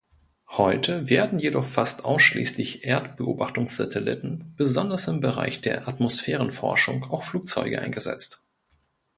[0.49, 8.43] Heute werden jedoch fast ausschließlich Erdbeobachtungssatelliten, besonders im Bereich der Atmosphärenforschung auch Flugzeuge eingesetzt.